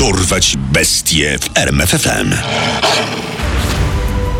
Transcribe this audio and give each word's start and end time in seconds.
Dorwać 0.00 0.56
bestie 0.72 1.38
w 1.38 1.58
RMFFM. 1.58 2.34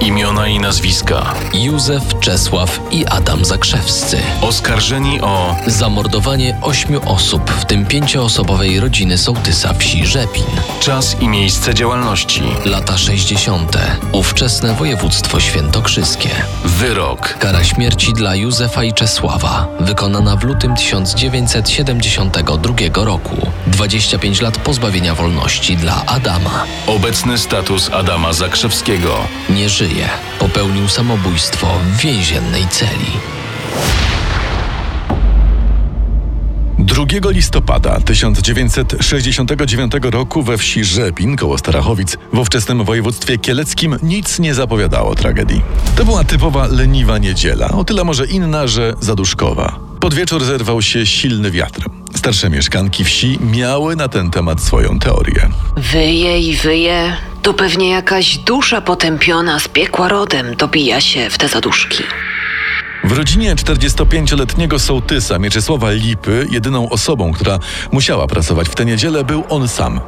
Imiona 0.00 0.48
i 0.48 0.58
nazwiska. 0.58 1.34
Józef, 1.54 2.02
Czesław 2.20 2.80
i 2.90 3.06
Adam 3.06 3.44
Zakrzewscy. 3.44 4.18
Oskarżeni 4.40 5.20
o 5.20 5.56
Zamordowanie 5.66 6.56
ośmiu 6.62 7.00
osób, 7.06 7.50
w 7.50 7.64
tym 7.64 7.86
pięcioosobowej 7.86 8.80
rodziny 8.80 9.18
sołtysa 9.18 9.74
wsi 9.74 10.06
Rzepin. 10.06 10.44
czas 10.80 11.16
i 11.20 11.28
miejsce 11.28 11.74
działalności. 11.74 12.42
Lata 12.64 12.98
60. 12.98 13.76
Ówczesne 14.12 14.74
województwo 14.74 15.40
świętokrzyskie. 15.40 16.28
Wyrok. 16.64 17.34
Kara 17.38 17.64
śmierci 17.64 18.12
dla 18.12 18.34
Józefa 18.34 18.84
i 18.84 18.92
Czesława, 18.92 19.66
wykonana 19.80 20.36
w 20.36 20.44
lutym 20.44 20.76
1972 20.76 23.04
roku. 23.04 23.36
25 23.66 24.40
lat 24.40 24.58
pozbawienia 24.58 25.14
wolności 25.14 25.76
dla 25.76 26.06
Adama. 26.06 26.64
Obecny 26.86 27.38
status 27.38 27.90
Adama 27.92 28.32
Zakrzewskiego. 28.32 29.14
Nie 29.50 29.68
żyje. 29.68 29.89
Popełnił 30.38 30.88
samobójstwo 30.88 31.66
w 31.66 32.00
więziennej 32.00 32.68
celi. 32.68 33.10
2 36.78 37.30
listopada 37.30 38.00
1969 38.00 39.92
roku 40.02 40.42
we 40.42 40.58
wsi 40.58 40.84
Rzepin 40.84 41.36
koło 41.36 41.58
Starachowic 41.58 42.16
w 42.32 42.38
ówczesnym 42.38 42.84
województwie 42.84 43.38
kieleckim 43.38 43.96
nic 44.02 44.38
nie 44.38 44.54
zapowiadało 44.54 45.14
tragedii. 45.14 45.62
To 45.96 46.04
była 46.04 46.24
typowa 46.24 46.66
leniwa 46.66 47.18
niedziela, 47.18 47.68
o 47.68 47.84
tyle 47.84 48.04
może 48.04 48.26
inna, 48.26 48.66
że 48.66 48.94
zaduszkowa. 49.00 49.78
Pod 50.00 50.14
wieczór 50.14 50.44
zerwał 50.44 50.82
się 50.82 51.06
silny 51.06 51.50
wiatr. 51.50 51.82
Starsze 52.14 52.50
mieszkanki 52.50 53.04
wsi 53.04 53.38
miały 53.40 53.96
na 53.96 54.08
ten 54.08 54.30
temat 54.30 54.60
swoją 54.60 54.98
teorię. 54.98 55.48
Wyje 55.76 56.40
i 56.40 56.56
wyje. 56.56 57.29
To 57.42 57.54
pewnie 57.54 57.90
jakaś 57.90 58.38
dusza 58.38 58.80
potępiona 58.80 59.58
z 59.58 59.68
piekła 59.68 60.08
rodem 60.08 60.56
dobija 60.56 61.00
się 61.00 61.30
w 61.30 61.38
te 61.38 61.48
zaduszki. 61.48 62.04
W 63.04 63.12
rodzinie 63.12 63.56
45-letniego 63.56 64.78
sołtysa 64.78 65.38
Mieczysława 65.38 65.90
Lipy 65.90 66.46
jedyną 66.50 66.88
osobą, 66.88 67.32
która 67.32 67.58
musiała 67.92 68.26
pracować 68.26 68.68
w 68.68 68.74
tę 68.74 68.84
niedzielę 68.84 69.24
był 69.24 69.44
on 69.48 69.68
sam. 69.68 70.00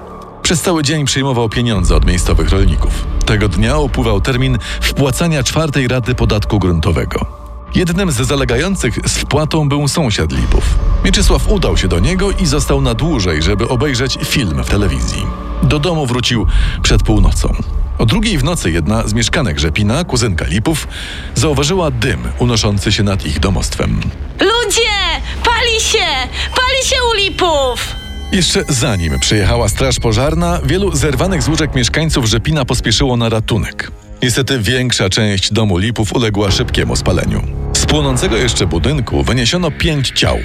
Przez 0.42 0.60
cały 0.60 0.82
dzień 0.82 1.04
przyjmował 1.04 1.48
pieniądze 1.48 1.96
od 1.96 2.06
miejscowych 2.06 2.50
rolników. 2.50 3.04
Tego 3.26 3.48
dnia 3.48 3.78
upływał 3.78 4.20
termin 4.20 4.58
wpłacania 4.80 5.42
czwartej 5.42 5.88
raty 5.88 6.14
podatku 6.14 6.58
gruntowego. 6.58 7.26
Jednym 7.74 8.12
z 8.12 8.16
zalegających 8.16 8.98
z 9.04 9.18
wpłatą 9.18 9.68
był 9.68 9.88
sąsiad 9.88 10.32
Lipów. 10.32 10.64
Mieczysław 11.04 11.48
udał 11.48 11.76
się 11.76 11.88
do 11.88 11.98
niego 11.98 12.30
i 12.30 12.46
został 12.46 12.80
na 12.80 12.94
dłużej, 12.94 13.42
żeby 13.42 13.68
obejrzeć 13.68 14.18
film 14.24 14.64
w 14.64 14.70
telewizji. 14.70 15.51
Do 15.62 15.78
domu 15.78 16.06
wrócił 16.06 16.46
przed 16.82 17.02
północą. 17.02 17.54
O 17.98 18.06
drugiej 18.06 18.38
w 18.38 18.44
nocy 18.44 18.70
jedna 18.70 19.08
z 19.08 19.14
mieszkanek 19.14 19.58
Rzepina, 19.58 20.04
kuzynka 20.04 20.44
Lipów, 20.44 20.88
zauważyła 21.34 21.90
dym 21.90 22.18
unoszący 22.38 22.92
się 22.92 23.02
nad 23.02 23.26
ich 23.26 23.40
domostwem. 23.40 24.00
Ludzie! 24.40 24.92
Pali 25.44 25.80
się! 25.80 26.28
Pali 26.54 26.84
się 26.84 26.96
u 27.12 27.16
lipów! 27.16 27.94
Jeszcze 28.32 28.64
zanim 28.68 29.20
przyjechała 29.20 29.68
straż 29.68 30.00
pożarna, 30.00 30.60
wielu 30.64 30.96
zerwanych 30.96 31.42
z 31.42 31.48
łóżek 31.48 31.74
mieszkańców 31.74 32.24
Rzepina 32.24 32.64
pospieszyło 32.64 33.16
na 33.16 33.28
ratunek. 33.28 33.90
Niestety 34.22 34.58
większa 34.58 35.08
część 35.08 35.52
domu 35.52 35.78
Lipów 35.78 36.12
uległa 36.12 36.50
szybkiemu 36.50 36.96
spaleniu. 36.96 37.61
Płonącego 37.92 38.36
jeszcze 38.36 38.66
budynku 38.66 39.22
wyniesiono 39.22 39.70
pięć 39.70 40.10
ciał. 40.10 40.38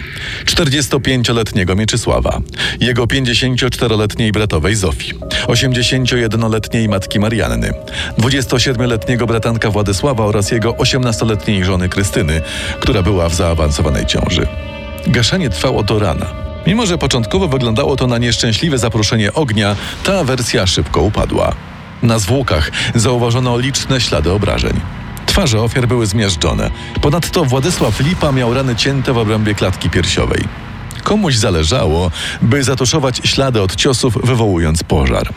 45-letniego 0.45 1.75
Mieczysława, 1.75 2.39
jego 2.79 3.05
54-letniej 3.05 4.31
bratowej 4.31 4.75
Zofii, 4.75 5.13
81-letniej 5.47 6.89
matki 6.89 7.19
Marianny, 7.19 7.73
27-letniego 8.17 9.27
bratanka 9.27 9.69
Władysława 9.71 10.25
oraz 10.25 10.51
jego 10.51 10.71
18-letniej 10.71 11.65
żony 11.65 11.89
Krystyny, 11.89 12.41
która 12.79 13.01
była 13.01 13.29
w 13.29 13.33
zaawansowanej 13.35 14.05
ciąży. 14.05 14.47
Gaszenie 15.07 15.49
trwało 15.49 15.83
do 15.83 15.99
rana. 15.99 16.25
Mimo, 16.67 16.85
że 16.85 16.97
początkowo 16.97 17.47
wyglądało 17.47 17.95
to 17.95 18.07
na 18.07 18.17
nieszczęśliwe 18.17 18.77
zaproszenie 18.77 19.33
ognia, 19.33 19.75
ta 20.03 20.23
wersja 20.23 20.67
szybko 20.67 21.01
upadła. 21.01 21.55
Na 22.03 22.19
zwłokach 22.19 22.71
zauważono 22.95 23.57
liczne 23.59 24.01
ślady 24.01 24.31
obrażeń. 24.31 24.79
Twarze 25.37 25.61
ofiar 25.61 25.87
były 25.87 26.05
zmiażdżone. 26.05 26.71
Ponadto 27.01 27.45
Władysław 27.45 27.99
Lipa 27.99 28.31
miał 28.31 28.53
rany 28.53 28.75
cięte 28.75 29.13
w 29.13 29.17
obrębie 29.17 29.55
klatki 29.55 29.89
piersiowej. 29.89 30.43
Komuś 31.03 31.35
zależało, 31.35 32.11
by 32.41 32.63
zatuszować 32.63 33.21
ślady 33.23 33.61
od 33.61 33.75
ciosów, 33.75 34.17
wywołując 34.23 34.83
pożar. 34.83 35.29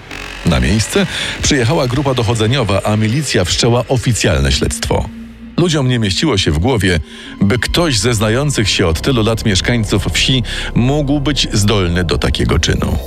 Na 0.47 0.61
miejsce 0.61 1.07
przyjechała 1.43 1.87
grupa 1.87 2.15
dochodzeniowa, 2.15 2.81
a 2.85 2.97
milicja 2.97 3.45
wszczęła 3.45 3.85
oficjalne 3.89 4.53
śledztwo. 4.53 5.09
Ludziom 5.57 5.89
nie 5.89 5.99
mieściło 5.99 6.39
się 6.39 6.51
w 6.51 6.59
głowie, 6.59 7.01
by 7.41 7.59
ktoś 7.59 7.99
ze 7.99 8.15
znających 8.15 8.71
się 8.71 8.87
od 8.87 9.01
tylu 9.01 9.23
lat 9.23 9.45
mieszkańców 9.45 10.07
wsi 10.13 10.43
mógł 10.75 11.21
być 11.21 11.49
zdolny 11.53 12.05
do 12.05 12.19
takiego 12.19 12.59
czynu. 12.59 12.99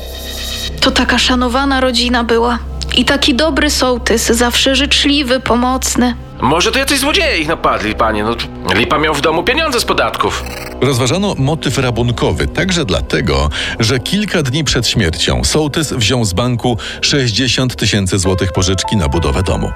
To 0.82 0.92
taka 0.92 1.20
szanowana 1.20 1.82
rodzina 1.82 2.24
była. 2.24 2.60
I 2.98 3.06
taki 3.06 3.36
dobry 3.36 3.70
sołtys, 3.70 4.26
zawsze 4.26 4.76
życzliwy, 4.76 5.40
pomocny. 5.40 6.16
Może 6.44 6.72
to 6.72 6.80
jacyś 6.80 7.00
złodzieje 7.00 7.38
ich 7.38 7.48
napadli, 7.48 7.96
panie. 7.96 8.24
No, 8.24 8.36
Lipa 8.76 8.98
miał 8.98 9.14
w 9.14 9.22
domu 9.22 9.44
pieniądze 9.44 9.80
z 9.80 9.86
podatków. 9.86 10.44
Rozważano 10.82 11.36
motyw 11.38 11.78
rabunkowy 11.78 12.48
także 12.48 12.86
dlatego, 12.86 13.50
że 13.80 14.00
kilka 14.00 14.44
dni 14.44 14.64
przed 14.64 14.88
śmiercią 14.88 15.44
sołtys 15.44 15.94
wziął 15.94 16.26
z 16.26 16.34
banku 16.34 16.78
60 17.02 17.76
tysięcy 17.76 18.20
złotych 18.20 18.52
pożyczki 18.52 18.98
na 18.98 19.10
budowę 19.10 19.44
domu. 19.44 19.72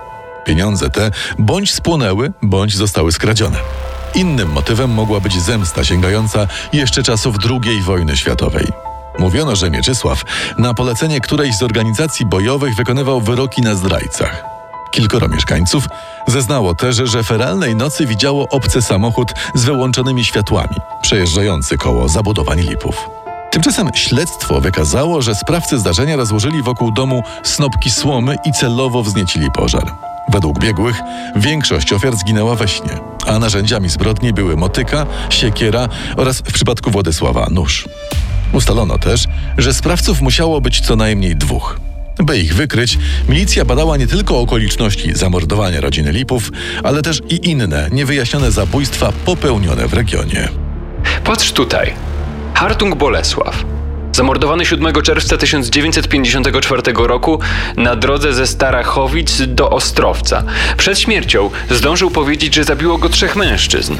Pieniądze 0.46 0.90
te 0.90 1.12
bądź 1.40 1.74
spłonęły, 1.74 2.32
bądź 2.42 2.76
zostały 2.76 3.12
skradzione. 3.12 3.58
Innym 4.16 4.52
motywem 4.52 4.90
mogła 4.90 5.20
być 5.20 5.42
zemsta 5.42 5.84
sięgająca 5.84 6.48
jeszcze 6.74 7.04
czasów 7.04 7.36
II 7.50 7.82
wojny 7.82 8.18
światowej. 8.18 8.68
Mówiono, 9.20 9.56
że 9.56 9.70
Mieczysław 9.70 10.24
na 10.58 10.74
polecenie 10.74 11.22
którejś 11.22 11.58
z 11.58 11.64
organizacji 11.64 12.26
bojowych 12.26 12.76
wykonywał 12.76 13.22
wyroki 13.22 13.62
na 13.62 13.76
zdrajcach. 13.76 14.57
Kilkoro 14.92 15.28
mieszkańców 15.28 15.88
zeznało 16.28 16.76
też, 16.76 16.96
że 16.96 17.24
feralnej 17.24 17.76
nocy 17.76 18.06
widziało 18.06 18.50
obcy 18.50 18.82
samochód 18.82 19.28
z 19.56 19.64
wyłączonymi 19.64 20.26
światłami, 20.26 20.76
przejeżdżający 21.02 21.78
koło 21.78 22.10
zabudowań 22.10 22.60
lipów. 22.60 23.10
Tymczasem 23.52 23.90
śledztwo 23.94 24.62
wykazało, 24.62 25.22
że 25.22 25.36
sprawcy 25.36 25.80
zdarzenia 25.80 26.16
rozłożyli 26.16 26.64
wokół 26.64 26.92
domu 26.92 27.24
snopki 27.44 27.92
słomy 27.92 28.36
i 28.46 28.52
celowo 28.52 29.04
wzniecili 29.04 29.52
pożar. 29.52 29.92
Według 30.30 30.60
biegłych 30.60 31.02
większość 31.36 31.94
ofiar 31.94 32.16
zginęła 32.16 32.56
we 32.56 32.68
śnie, 32.68 33.00
a 33.28 33.40
narzędziami 33.40 33.90
zbrodni 33.90 34.34
były 34.34 34.58
motyka, 34.58 35.06
siekiera 35.30 35.90
oraz 36.18 36.40
w 36.40 36.54
przypadku 36.54 36.92
Władysława 36.92 37.48
nóż. 37.52 37.90
Ustalono 38.54 38.98
też, 38.98 39.26
że 39.58 39.74
sprawców 39.74 40.22
musiało 40.22 40.62
być 40.62 40.82
co 40.82 40.96
najmniej 40.96 41.36
dwóch. 41.36 41.87
By 42.20 42.38
ich 42.38 42.56
wykryć, 42.56 42.98
milicja 43.30 43.66
badała 43.66 43.98
nie 43.98 44.08
tylko 44.08 44.40
okoliczności 44.40 45.16
zamordowania 45.16 45.82
rodziny 45.82 46.12
Lipów, 46.12 46.52
ale 46.84 47.02
też 47.02 47.22
i 47.30 47.50
inne 47.50 47.90
niewyjaśnione 47.92 48.52
zabójstwa 48.52 49.12
popełnione 49.26 49.88
w 49.88 49.94
regionie. 49.94 50.50
Patrz 51.24 51.52
tutaj. 51.52 51.94
Hartung 52.54 52.96
Bolesław. 52.96 53.66
Zamordowany 54.12 54.66
7 54.66 54.94
czerwca 55.02 55.38
1954 55.38 56.82
roku 56.96 57.40
na 57.78 57.96
drodze 57.96 58.34
ze 58.34 58.48
Starachowic 58.48 59.42
do 59.48 59.70
Ostrowca. 59.70 60.44
Przed 60.78 61.00
śmiercią 61.00 61.50
zdążył 61.70 62.12
powiedzieć, 62.12 62.56
że 62.56 62.64
zabiło 62.64 62.98
go 62.98 63.10
trzech 63.10 63.36
mężczyzn. 63.36 63.96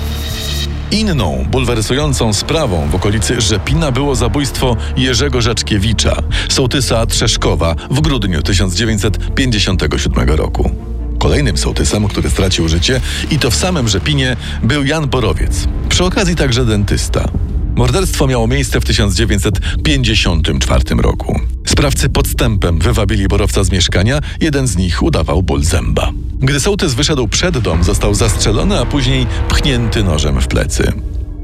Inną, 0.92 1.46
bulwersującą 1.52 2.34
sprawą 2.34 2.90
w 2.90 2.96
okolicy 2.96 3.42
Rzepina 3.42 3.92
było 3.92 4.16
zabójstwo 4.16 4.78
Jerzego 4.98 5.42
Rzeczkiewicza, 5.42 6.24
sołtysa 6.50 7.06
Trzeszkowa 7.06 7.76
w 7.92 8.02
grudniu 8.02 8.42
1957 8.42 10.30
roku. 10.30 10.72
Kolejnym 11.20 11.58
sołtysem, 11.58 12.08
który 12.08 12.30
stracił 12.30 12.68
życie, 12.68 13.02
i 13.32 13.40
to 13.40 13.52
w 13.52 13.56
samym 13.56 13.88
Rzepinie, 13.88 14.36
był 14.64 14.86
Jan 14.86 15.08
Borowiec, 15.08 15.68
przy 15.90 16.04
okazji 16.04 16.36
także 16.36 16.66
dentysta. 16.66 17.30
Morderstwo 17.78 18.28
miało 18.28 18.48
miejsce 18.48 18.82
w 18.82 18.86
1954 18.86 20.84
roku. 21.00 21.40
Sprawcy 21.66 22.10
podstępem 22.10 22.80
wywabili 22.80 23.28
borowca 23.28 23.64
z 23.64 23.72
mieszkania, 23.72 24.20
jeden 24.42 24.68
z 24.68 24.78
nich 24.78 25.04
udawał 25.04 25.44
ból 25.44 25.64
zęba. 25.64 26.12
Gdy 26.40 26.60
sołtys 26.60 26.94
wyszedł 26.94 27.28
przed 27.28 27.58
dom, 27.58 27.84
został 27.84 28.14
zastrzelony, 28.14 28.80
a 28.80 28.86
później 28.86 29.28
pchnięty 29.50 30.04
nożem 30.04 30.42
w 30.42 30.48
plecy. 30.48 30.92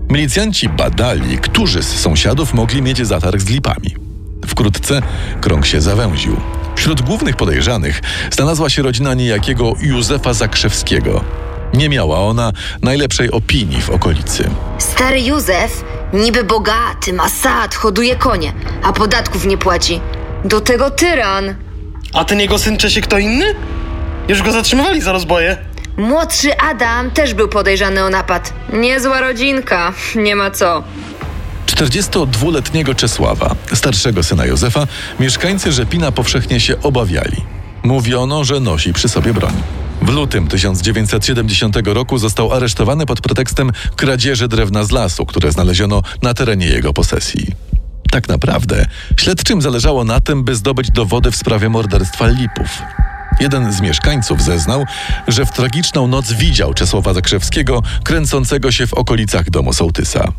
Milicjanci 0.09 0.69
badali, 0.69 1.37
którzy 1.37 1.83
z 1.83 1.99
sąsiadów 1.99 2.53
mogli 2.53 2.81
mieć 2.81 3.07
zatarg 3.07 3.41
z 3.41 3.49
lipami. 3.49 3.95
Wkrótce 4.47 5.01
krąg 5.41 5.65
się 5.65 5.81
zawęził. 5.81 6.35
Wśród 6.75 7.01
głównych 7.01 7.35
podejrzanych 7.35 8.01
znalazła 8.31 8.69
się 8.69 8.81
rodzina 8.81 9.13
niejakiego 9.13 9.73
Józefa 9.81 10.33
Zakrzewskiego. 10.33 11.23
Nie 11.73 11.89
miała 11.89 12.19
ona 12.19 12.51
najlepszej 12.81 13.31
opinii 13.31 13.81
w 13.81 13.89
okolicy. 13.89 14.49
Stary 14.77 15.21
Józef, 15.21 15.83
niby 16.13 16.43
bogaty, 16.43 17.13
ma 17.13 17.29
sad, 17.29 17.75
hoduje 17.75 18.15
konie, 18.15 18.53
a 18.83 18.93
podatków 18.93 19.45
nie 19.45 19.57
płaci. 19.57 20.01
Do 20.45 20.61
tego 20.61 20.91
tyran. 20.91 21.55
A 22.13 22.25
ten 22.25 22.39
jego 22.39 22.59
syn 22.59 22.77
Czesiek 22.77 23.07
to 23.07 23.17
inny? 23.17 23.55
Już 24.27 24.41
go 24.41 24.51
zatrzymywali 24.51 25.01
za 25.01 25.11
rozboje. 25.11 25.57
Młodszy 25.97 26.57
Adam 26.57 27.11
też 27.11 27.33
był 27.33 27.47
podejrzany 27.47 28.03
o 28.03 28.09
napad. 28.09 28.53
Niezła 28.73 29.21
rodzinka, 29.21 29.93
nie 30.15 30.35
ma 30.35 30.51
co. 30.51 30.83
42-letniego 31.67 32.95
Czesława, 32.95 33.55
starszego 33.73 34.23
syna 34.23 34.45
Józefa, 34.45 34.87
mieszkańcy 35.19 35.71
Rzepina 35.71 36.11
powszechnie 36.11 36.59
się 36.59 36.81
obawiali. 36.81 37.37
Mówiono, 37.83 38.43
że 38.43 38.59
nosi 38.59 38.93
przy 38.93 39.09
sobie 39.09 39.33
broń. 39.33 39.53
W 40.03 40.09
lutym 40.09 40.47
1970 40.47 41.77
roku 41.85 42.17
został 42.17 42.53
aresztowany 42.53 43.05
pod 43.05 43.21
pretekstem 43.21 43.71
kradzieży 43.95 44.47
drewna 44.47 44.83
z 44.83 44.91
lasu, 44.91 45.25
które 45.25 45.51
znaleziono 45.51 46.01
na 46.21 46.33
terenie 46.33 46.67
jego 46.67 46.93
posesji. 46.93 47.47
Tak 48.11 48.29
naprawdę 48.29 48.85
śledczym 49.17 49.61
zależało 49.61 50.03
na 50.03 50.19
tym, 50.19 50.43
by 50.43 50.55
zdobyć 50.55 50.91
dowody 50.91 51.31
w 51.31 51.35
sprawie 51.35 51.69
morderstwa 51.69 52.27
Lipów. 52.27 52.81
Jeden 53.39 53.73
z 53.73 53.81
mieszkańców 53.81 54.41
zeznał, 54.41 54.85
że 55.27 55.45
w 55.45 55.51
tragiczną 55.51 56.07
noc 56.07 56.33
widział 56.33 56.73
Czesława 56.73 57.13
Zakrzewskiego 57.13 57.81
kręcącego 58.03 58.71
się 58.71 58.87
w 58.87 58.93
okolicach 58.93 59.49
domu 59.49 59.73
sołtysa. 59.73 60.31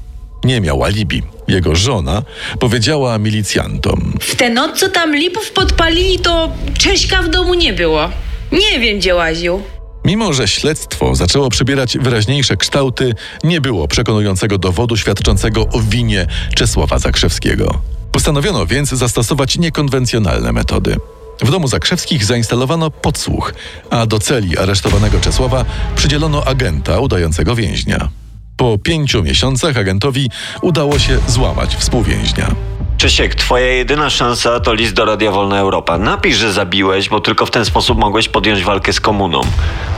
Nie 0.44 0.60
miał 0.60 0.84
alibi. 0.84 1.22
Jego 1.48 1.74
żona 1.74 2.22
powiedziała 2.60 3.18
milicjantom. 3.18 4.14
W 4.20 4.36
tę 4.36 4.50
noc, 4.50 4.78
co 4.80 4.88
tam 4.88 5.16
lipów 5.16 5.50
podpalili, 5.50 6.18
to 6.18 6.52
Cześka 6.78 7.22
w 7.22 7.28
domu 7.28 7.54
nie 7.54 7.72
było. 7.72 8.10
Nie 8.54 8.80
wiem, 8.80 8.98
gdzie 8.98 9.14
łaził. 9.14 9.62
Mimo, 10.04 10.32
że 10.32 10.48
śledztwo 10.48 11.14
zaczęło 11.14 11.50
przybierać 11.50 11.98
wyraźniejsze 11.98 12.56
kształty, 12.56 13.14
nie 13.44 13.60
było 13.60 13.88
przekonującego 13.88 14.58
dowodu 14.58 14.96
świadczącego 14.96 15.68
o 15.72 15.80
winie 15.80 16.26
Czesława 16.54 16.98
Zakrzewskiego. 16.98 17.80
Postanowiono 18.12 18.66
więc 18.66 18.88
zastosować 18.88 19.58
niekonwencjonalne 19.58 20.52
metody. 20.52 20.96
W 21.42 21.50
domu 21.50 21.68
Zakrzewskich 21.68 22.24
zainstalowano 22.24 22.90
podsłuch, 22.90 23.54
a 23.90 24.06
do 24.06 24.18
celi 24.18 24.58
aresztowanego 24.58 25.20
Czesława 25.20 25.64
przydzielono 25.96 26.44
agenta 26.44 27.00
udającego 27.00 27.54
więźnia. 27.54 28.08
Po 28.56 28.78
pięciu 28.78 29.22
miesiącach 29.22 29.76
agentowi 29.76 30.30
udało 30.62 30.98
się 30.98 31.18
złamać 31.28 31.76
współwięźnia. 31.76 32.54
Czesiek, 32.98 33.34
twoja 33.34 33.66
jedyna 33.66 34.10
szansa 34.10 34.60
to 34.60 34.74
list 34.74 34.94
do 34.94 35.04
Radia 35.04 35.30
Wolna 35.30 35.58
Europa. 35.58 35.98
Napisz, 35.98 36.36
że 36.36 36.52
zabiłeś, 36.52 37.08
bo 37.08 37.20
tylko 37.20 37.46
w 37.46 37.50
ten 37.50 37.64
sposób 37.64 37.98
mogłeś 37.98 38.28
podjąć 38.28 38.64
walkę 38.64 38.92
z 38.92 39.00
komuną. 39.00 39.40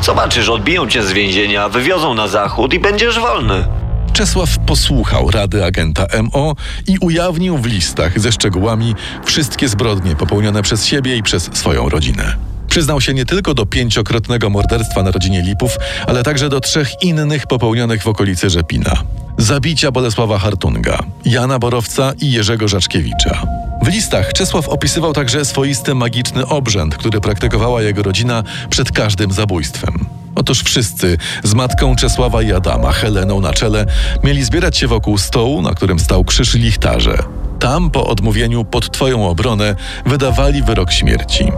Zobaczysz, 0.03 0.49
odbiją 0.49 0.89
cię 0.89 1.03
z 1.03 1.13
więzienia, 1.13 1.69
wywiozą 1.69 2.15
na 2.15 2.29
zachód 2.29 2.75
i 2.75 2.81
będziesz 2.81 3.19
wolny. 3.19 3.67
Czesław 4.13 4.59
posłuchał 4.67 5.31
rady 5.31 5.65
agenta 5.65 6.07
MO 6.33 6.55
i 6.87 6.99
ujawnił 6.99 7.59
w 7.59 7.67
listach 7.67 8.21
ze 8.21 8.33
szczegółami 8.33 8.95
wszystkie 9.25 9.69
zbrodnie 9.69 10.17
popełnione 10.17 10.63
przez 10.63 10.87
siebie 10.87 11.17
i 11.17 11.23
przez 11.23 11.51
swoją 11.53 11.89
rodzinę. 11.89 12.37
Przyznał 12.69 13.01
się 13.01 13.15
nie 13.15 13.25
tylko 13.25 13.55
do 13.55 13.67
pięciokrotnego 13.67 14.51
morderstwa 14.51 15.03
na 15.03 15.11
rodzinie 15.11 15.43
Lipów, 15.43 15.77
ale 16.07 16.23
także 16.23 16.49
do 16.49 16.61
trzech 16.61 17.03
innych 17.03 17.47
popełnionych 17.47 18.03
w 18.03 18.07
okolicy 18.07 18.51
Rzepina. 18.51 19.03
Zabicia 19.39 19.91
Bolesława 19.91 20.39
Hartunga, 20.39 20.99
Jana 21.25 21.59
Borowca 21.59 22.13
i 22.21 22.33
Jerzego 22.33 22.69
Żaczkiewicza. 22.69 23.43
W 23.83 23.89
listach 23.89 24.33
Czesław 24.33 24.69
opisywał 24.69 25.13
także 25.13 25.45
swoisty 25.45 25.95
magiczny 25.95 26.47
obrzęd, 26.47 26.97
który 26.97 27.21
praktykowała 27.21 27.83
jego 27.83 28.03
rodzina 28.03 28.43
przed 28.71 28.93
każdym 28.93 29.33
zabójstwem. 29.33 30.07
Otóż 30.35 30.63
wszyscy, 30.63 31.19
z 31.45 31.55
matką 31.55 31.97
Czesława 31.97 32.43
i 32.43 32.53
Adama, 32.53 32.93
Heleną 32.93 33.41
na 33.41 33.53
czele, 33.53 33.87
mieli 34.25 34.45
zbierać 34.45 34.77
się 34.77 34.87
wokół 34.87 35.19
stołu, 35.19 35.63
na 35.63 35.75
którym 35.75 35.99
stał 35.99 36.25
krzyż 36.25 36.55
lichtarze. 36.55 37.19
Tam, 37.59 37.91
po 37.91 38.07
odmówieniu 38.07 38.65
pod 38.65 38.93
twoją 38.93 39.29
obronę, 39.29 39.77
wydawali 40.07 40.63
wyrok 40.63 40.93
śmierci. 40.93 41.53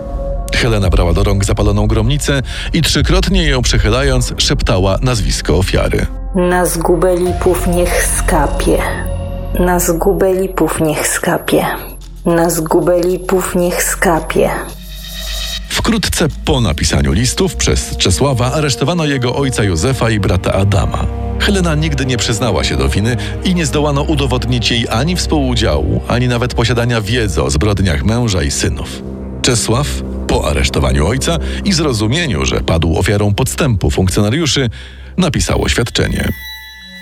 Helena 0.55 0.91
brała 0.91 1.13
do 1.13 1.25
rąk 1.25 1.45
zapaloną 1.45 1.87
gromnicę 1.87 2.43
i 2.73 2.83
trzykrotnie 2.83 3.45
ją 3.45 3.63
przechylając 3.63 4.35
szeptała 4.39 4.99
nazwisko 5.03 5.59
ofiary. 5.59 6.07
Na 6.39 6.67
zgubę 6.67 7.17
lipów 7.17 7.67
niech 7.67 8.07
skapie. 8.07 8.79
Na 9.61 9.79
zgubę 9.79 10.33
lipów 10.33 10.81
niech 10.81 11.09
skapie. 11.09 11.67
Na 12.27 12.51
zgubę 12.51 13.01
lipów 13.01 13.55
niech 13.55 13.83
skapie. 13.83 14.51
Wkrótce 15.69 16.27
po 16.45 16.61
napisaniu 16.61 17.13
listów 17.13 17.57
przez 17.57 17.97
Czesława 17.97 18.53
aresztowano 18.53 19.05
jego 19.05 19.37
ojca 19.37 19.65
Józefa 19.65 20.11
i 20.11 20.21
brata 20.21 20.53
Adama. 20.53 21.07
Helena 21.41 21.75
nigdy 21.75 22.07
nie 22.07 22.17
przyznała 22.17 22.65
się 22.65 22.77
do 22.77 22.89
winy 22.89 23.17
i 23.45 23.55
nie 23.55 23.67
zdołano 23.67 24.03
udowodnić 24.03 24.71
jej 24.71 24.89
ani 24.91 25.17
współudziału, 25.17 26.01
ani 26.09 26.29
nawet 26.29 26.55
posiadania 26.55 27.01
wiedzy 27.01 27.43
o 27.43 27.51
zbrodniach 27.51 28.05
męża 28.05 28.43
i 28.43 28.51
synów. 28.51 29.03
Czesław, 29.43 29.87
po 30.29 30.51
aresztowaniu 30.51 31.07
ojca 31.07 31.39
i 31.65 31.73
zrozumieniu, 31.73 32.45
że 32.45 32.61
padł 32.61 32.99
ofiarą 32.99 33.35
podstępu 33.35 33.91
funkcjonariuszy, 33.91 34.71
napisał 35.17 35.63
oświadczenie. 35.63 36.29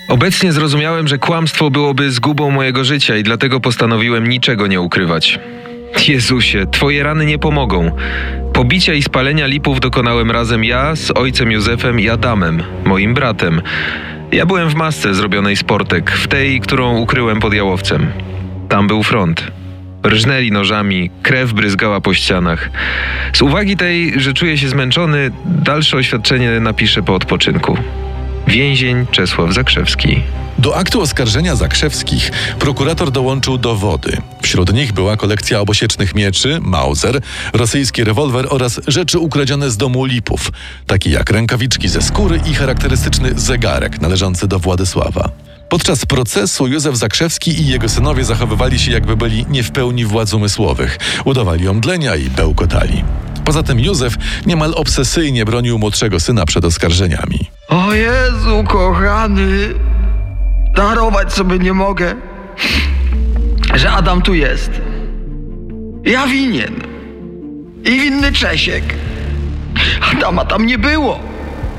Obecnie 0.08 0.52
zrozumiałem, 0.52 1.08
że 1.08 1.18
kłamstwo 1.18 1.70
byłoby 1.70 2.10
zgubą 2.10 2.50
mojego 2.50 2.84
życia 2.84 3.16
i 3.16 3.22
dlatego 3.22 3.60
postanowiłem 3.60 4.28
niczego 4.28 4.66
nie 4.66 4.80
ukrywać. 4.80 5.38
Jezusie, 6.08 6.66
twoje 6.70 7.02
rany 7.02 7.26
nie 7.26 7.38
pomogą. 7.38 7.90
Pobicia 8.52 8.94
i 8.94 9.02
spalenia 9.02 9.46
lipów 9.46 9.80
dokonałem 9.80 10.30
razem 10.30 10.64
ja 10.64 10.96
z 10.96 11.10
ojcem 11.10 11.52
Józefem 11.52 12.00
i 12.00 12.08
Adamem, 12.08 12.62
moim 12.84 13.14
bratem. 13.14 13.62
Ja 14.32 14.46
byłem 14.46 14.68
w 14.68 14.74
masce 14.74 15.14
zrobionej 15.14 15.56
z 15.56 15.64
portek, 15.64 16.10
w 16.10 16.28
tej, 16.28 16.60
którą 16.60 16.98
ukryłem 16.98 17.40
pod 17.40 17.54
jałowcem. 17.54 18.06
Tam 18.68 18.86
był 18.86 19.02
front. 19.02 19.65
Rżnęli 20.06 20.52
nożami, 20.52 21.10
krew 21.22 21.52
bryzgała 21.52 22.00
po 22.00 22.14
ścianach. 22.14 22.70
Z 23.32 23.42
uwagi 23.42 23.76
tej, 23.76 24.20
że 24.20 24.34
czuję 24.34 24.58
się 24.58 24.68
zmęczony, 24.68 25.30
dalsze 25.44 25.96
oświadczenie 25.96 26.60
napiszę 26.60 27.02
po 27.02 27.14
odpoczynku. 27.14 27.78
Więzień 28.46 29.06
Czesław 29.10 29.54
Zakrzewski. 29.54 30.22
Do 30.58 30.76
aktu 30.76 31.00
oskarżenia 31.00 31.56
Zakrzewskich 31.56 32.30
prokurator 32.58 33.10
dołączył 33.10 33.58
dowody. 33.58 34.16
Wśród 34.42 34.72
nich 34.72 34.92
była 34.92 35.16
kolekcja 35.16 35.60
obosiecznych 35.60 36.14
mieczy, 36.14 36.58
Mauser, 36.60 37.20
rosyjski 37.52 38.04
rewolwer 38.04 38.46
oraz 38.50 38.80
rzeczy 38.86 39.18
ukradzione 39.18 39.70
z 39.70 39.76
domu 39.76 40.04
Lipów, 40.04 40.52
takie 40.86 41.10
jak 41.10 41.30
rękawiczki 41.30 41.88
ze 41.88 42.02
skóry 42.02 42.40
i 42.50 42.54
charakterystyczny 42.54 43.30
zegarek 43.36 44.00
należący 44.00 44.48
do 44.48 44.58
Władysława. 44.58 45.45
Podczas 45.68 46.06
procesu 46.06 46.66
Józef 46.66 46.96
Zakrzewski 46.96 47.60
i 47.60 47.66
jego 47.66 47.88
synowie 47.88 48.24
zachowywali 48.24 48.78
się 48.78 48.92
jakby 48.92 49.16
byli 49.16 49.46
nie 49.50 49.62
w 49.62 49.70
pełni 49.70 50.04
władz 50.04 50.34
umysłowych. 50.34 50.98
Udawali 51.24 51.68
omdlenia 51.68 52.16
i 52.16 52.30
bełkotali. 52.30 53.04
Poza 53.44 53.62
tym 53.62 53.80
Józef 53.80 54.14
niemal 54.46 54.72
obsesyjnie 54.76 55.44
bronił 55.44 55.78
młodszego 55.78 56.20
syna 56.20 56.46
przed 56.46 56.64
oskarżeniami. 56.64 57.50
O 57.68 57.92
Jezu, 57.92 58.64
kochany, 58.68 59.68
darować 60.76 61.32
sobie 61.32 61.58
nie 61.58 61.72
mogę, 61.72 62.14
że 63.74 63.90
Adam 63.90 64.22
tu 64.22 64.34
jest. 64.34 64.70
Ja 66.04 66.26
winien. 66.26 66.74
I 67.84 68.00
winny 68.00 68.32
Czesiek. 68.32 68.84
Adama 70.12 70.44
tam 70.44 70.66
nie 70.66 70.78
było. 70.78 71.35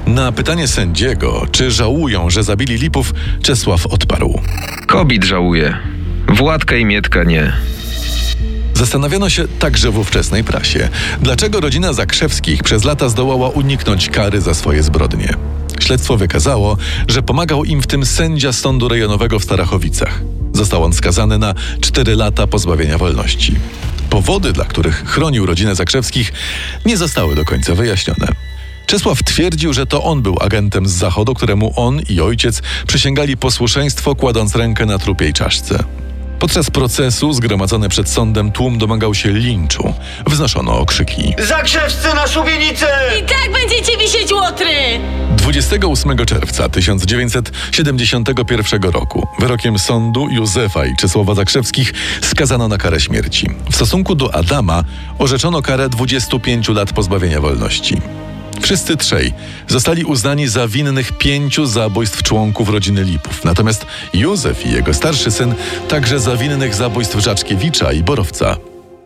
Na 0.08 0.32
pytanie 0.32 0.68
sędziego, 0.68 1.48
czy 1.52 1.72
żałują, 1.72 2.30
że 2.30 2.44
zabili 2.44 2.78
Lipów, 2.78 3.14
Czesław 3.42 3.86
odparł. 3.86 4.42
Kobiet 4.88 5.24
żałuje. 5.24 5.78
Władka 6.28 6.76
i 6.76 6.86
Mietka 6.86 7.24
nie. 7.24 7.54
Zastanawiano 8.74 9.30
się 9.30 9.48
także 9.48 9.92
w 9.92 9.98
ówczesnej 9.98 10.44
prasie, 10.44 10.90
dlaczego 11.22 11.60
rodzina 11.60 11.94
Zakrzewskich 11.94 12.64
przez 12.64 12.84
lata 12.84 13.10
zdołała 13.10 13.50
uniknąć 13.50 14.10
kary 14.10 14.42
za 14.42 14.54
swoje 14.54 14.84
zbrodnie. 14.84 15.34
Śledztwo 15.80 16.18
wykazało, 16.18 16.78
że 17.08 17.22
pomagał 17.22 17.64
im 17.64 17.82
w 17.82 17.88
tym 17.88 18.06
sędzia 18.06 18.54
sądu 18.54 18.88
rejonowego 18.88 19.40
w 19.40 19.44
Starachowicach. 19.44 20.22
Został 20.54 20.84
on 20.84 20.94
skazany 20.94 21.38
na 21.38 21.54
4 21.82 22.16
lata 22.16 22.48
pozbawienia 22.48 22.98
wolności. 22.98 23.56
Powody, 24.10 24.54
dla 24.54 24.66
których 24.66 25.04
chronił 25.06 25.46
rodzinę 25.46 25.76
Zakrzewskich, 25.76 26.34
nie 26.86 26.98
zostały 26.98 27.36
do 27.36 27.46
końca 27.46 27.76
wyjaśnione. 27.76 28.28
Czesław 28.88 29.24
twierdził, 29.24 29.74
że 29.74 29.86
to 29.86 30.03
on 30.03 30.22
był 30.22 30.38
agentem 30.41 30.88
z 30.88 30.91
zachodu, 30.91 31.34
któremu 31.34 31.74
on 31.75 32.01
i 32.10 32.22
ojciec 32.22 32.62
przysięgali 32.88 33.38
posłuszeństwo, 33.38 34.15
kładąc 34.15 34.56
rękę 34.56 34.86
na 34.86 34.98
trupiej 34.98 35.34
czaszce. 35.34 35.84
Podczas 36.39 36.70
procesu 36.70 37.34
zgromadzony 37.34 37.89
przed 37.89 38.10
sądem 38.10 38.51
tłum 38.51 38.77
domagał 38.77 39.13
się 39.13 39.32
linczu. 39.32 39.94
Wznoszono 40.27 40.79
okrzyki. 40.79 41.34
Zakrzewscy 41.39 42.08
na 42.15 42.27
szubienicę! 42.27 42.88
I 43.20 43.24
tak 43.25 43.50
będziecie 43.53 43.98
wisieć 43.98 44.34
łotry! 44.34 45.00
28 45.38 46.25
czerwca 46.25 46.70
1971 46.70 48.82
roku 48.82 49.27
wyrokiem 49.39 49.79
sądu 49.79 50.27
Józefa 50.29 50.86
i 50.86 50.96
Czesława 50.96 51.36
Zakrzewskich 51.36 51.94
skazano 52.22 52.67
na 52.67 52.77
karę 52.77 53.00
śmierci. 53.00 53.50
W 53.72 53.75
stosunku 53.75 54.15
do 54.15 54.36
Adama 54.36 54.84
orzeczono 55.20 55.62
karę 55.62 55.89
25 55.89 56.70
lat 56.70 56.94
pozbawienia 56.94 57.41
wolności. 57.41 57.98
Wszyscy 58.62 58.98
trzej 58.98 59.34
zostali 59.68 60.04
uznani 60.04 60.48
za 60.48 60.68
winnych 60.68 61.12
pięciu 61.12 61.66
zabójstw 61.66 62.24
członków 62.24 62.70
rodziny 62.70 63.04
Lipów. 63.04 63.46
Natomiast 63.46 63.86
Józef 64.14 64.66
i 64.66 64.72
jego 64.72 64.94
starszy 64.94 65.32
syn 65.32 65.56
także 65.88 66.20
za 66.20 66.38
winnych 66.38 66.76
zabójstw 66.76 67.20
Żaczkiewicza 67.20 67.92
i 67.92 68.04
Borowca. 68.04 68.58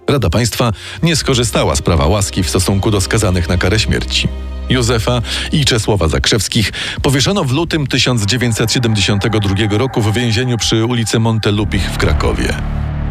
Rada 0.10 0.30
Państwa 0.30 0.72
nie 1.04 1.16
skorzystała 1.16 1.76
z 1.76 1.82
prawa 1.82 2.08
łaski 2.08 2.44
w 2.44 2.50
stosunku 2.50 2.92
do 2.92 3.02
skazanych 3.02 3.50
na 3.50 3.58
karę 3.58 3.80
śmierci. 3.80 4.28
Józefa 4.70 5.22
i 5.52 5.66
Czesława 5.66 6.08
Zakrzewskich 6.08 6.72
powieszono 7.02 7.44
w 7.44 7.52
lutym 7.52 7.88
1972 7.88 9.78
roku 9.78 10.02
w 10.02 10.14
więzieniu 10.14 10.58
przy 10.58 10.86
ulicy 10.86 11.20
Montelupich 11.20 11.92
w 11.92 11.98
Krakowie. 11.98 12.54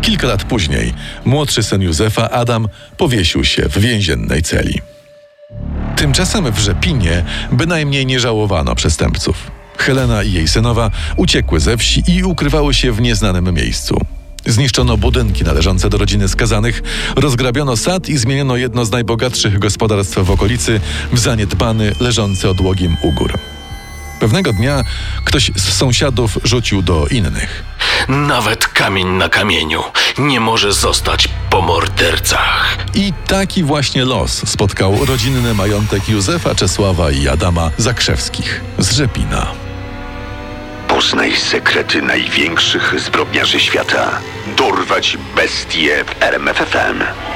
Kilka 0.03 0.27
lat 0.27 0.45
później 0.45 0.95
młodszy 1.25 1.63
syn 1.63 1.83
Józefa, 1.83 2.31
Adam, 2.31 2.69
powiesił 2.97 3.45
się 3.45 3.69
w 3.69 3.79
więziennej 3.79 4.43
celi. 4.43 4.81
Tymczasem 5.97 6.53
w 6.53 6.59
Rzepinie 6.59 7.25
bynajmniej 7.53 8.07
nie 8.07 8.21
żałowano 8.21 8.75
przestępców. 8.75 9.51
Helena 9.79 10.23
i 10.23 10.33
jej 10.33 10.49
synowa 10.49 10.91
uciekły 11.17 11.61
ze 11.61 11.77
wsi 11.77 12.03
i 12.07 12.25
ukrywały 12.25 12.75
się 12.75 12.93
w 12.93 13.01
nieznanym 13.01 13.55
miejscu. 13.55 14.01
Zniszczono 14.47 14.97
budynki 14.97 15.45
należące 15.45 15.91
do 15.91 15.99
rodziny 15.99 16.29
skazanych, 16.29 16.83
rozgrabiono 17.17 17.77
sad 17.77 18.09
i 18.09 18.19
zmieniono 18.19 18.57
jedno 18.57 18.85
z 18.85 18.91
najbogatszych 18.91 19.59
gospodarstw 19.59 20.19
w 20.19 20.31
okolicy 20.31 20.81
w 21.13 21.19
zaniedbany, 21.19 21.93
leżący 22.01 22.49
odłogiem 22.49 22.97
ugór. 23.03 23.39
Pewnego 24.21 24.53
dnia 24.53 24.85
ktoś 25.25 25.51
z 25.57 25.73
sąsiadów 25.73 26.39
rzucił 26.45 26.83
do 26.83 27.07
innych. 27.07 27.65
Nawet 28.09 28.67
kamień 28.67 29.09
na 29.09 29.29
kamieniu 29.29 29.83
nie 30.19 30.41
może 30.41 30.73
zostać 30.73 31.29
po 31.51 31.63
mordercach. 31.63 32.77
I 32.95 33.13
taki 33.27 33.65
właśnie 33.65 34.05
los 34.05 34.49
spotkał 34.49 35.05
rodzinny 35.05 35.55
majątek 35.55 36.09
Józefa 36.09 36.55
Czesława 36.55 37.11
i 37.11 37.29
Adama 37.29 37.71
Zakrzewskich 37.77 38.61
z 38.79 38.93
Rzepina. 38.93 39.47
Poznaj 40.89 41.37
sekrety 41.37 42.03
największych 42.03 43.01
zbrodniarzy 43.01 43.61
świata. 43.61 44.21
Dorwać 44.57 45.19
bestie 45.37 46.05
w 46.05 46.23
RMFFM. 46.23 47.30